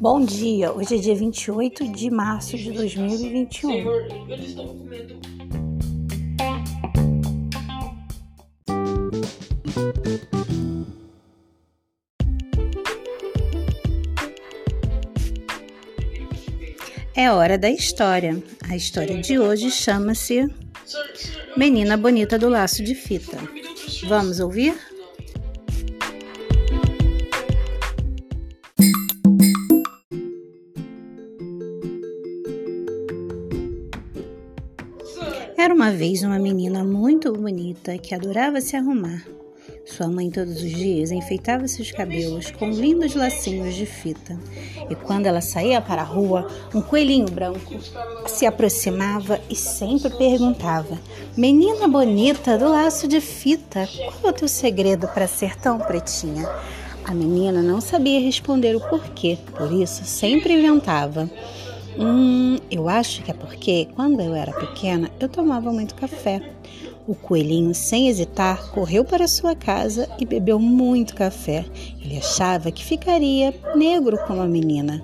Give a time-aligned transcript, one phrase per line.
[0.00, 3.70] Bom dia, hoje é dia 28 de março de 2021.
[3.70, 5.20] Senhor, eles estão comendo.
[17.14, 18.42] É hora da história.
[18.68, 20.46] A história de hoje chama-se
[21.56, 23.38] Menina Bonita do Laço de Fita.
[24.08, 24.89] Vamos ouvir?
[35.62, 39.22] Era uma vez uma menina muito bonita que adorava se arrumar.
[39.84, 44.40] Sua mãe todos os dias enfeitava seus cabelos com lindos lacinhos de fita.
[44.88, 47.74] E quando ela saía para a rua, um coelhinho branco
[48.26, 50.98] se aproximava e sempre perguntava:
[51.36, 56.48] Menina bonita do laço de fita, qual é o teu segredo para ser tão pretinha?
[57.04, 61.30] A menina não sabia responder o porquê, por isso sempre inventava.
[61.98, 66.40] Hum, eu acho que é porque quando eu era pequena eu tomava muito café.
[67.06, 71.64] O coelhinho, sem hesitar, correu para sua casa e bebeu muito café.
[72.00, 75.02] Ele achava que ficaria negro como a menina.